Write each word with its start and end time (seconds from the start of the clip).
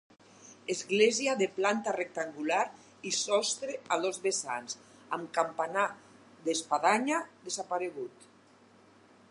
Església 0.73 1.33
de 1.41 1.47
planta 1.57 1.93
rectangular 1.97 2.61
i 3.09 3.11
sostre 3.17 3.75
a 3.95 3.99
dos 4.07 4.19
vessants, 4.25 4.79
amb 5.19 5.31
campanar 5.37 5.85
d'espadanya 6.49 7.23
desaparegut. 7.51 8.29